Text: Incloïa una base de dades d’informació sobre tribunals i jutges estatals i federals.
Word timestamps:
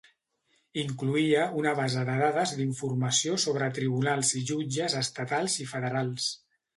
Incloïa 0.83 1.41
una 1.59 1.73
base 1.79 2.05
de 2.07 2.15
dades 2.21 2.53
d’informació 2.61 3.37
sobre 3.43 3.67
tribunals 3.79 4.31
i 4.39 4.41
jutges 4.53 4.97
estatals 5.03 5.59
i 5.65 5.69
federals. 5.75 6.27